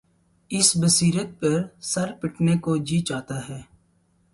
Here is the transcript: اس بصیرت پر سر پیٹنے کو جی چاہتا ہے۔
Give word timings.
اس 0.51 0.71
بصیرت 0.77 1.39
پر 1.39 1.61
سر 1.81 2.11
پیٹنے 2.21 2.57
کو 2.57 2.77
جی 2.77 2.99
چاہتا 3.01 3.49
ہے۔ 3.49 3.61